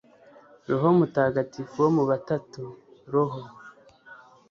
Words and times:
roho 0.69 0.87
mutagatifu 0.99 1.75
wo 1.83 1.89
mu 1.97 2.03
batatu, 2.09 2.61
roho 3.13 3.41